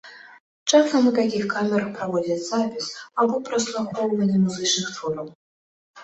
[0.75, 2.87] Часам у такіх камерах праводзяць запіс
[3.23, 5.27] або праслухоўванне музычных твораў.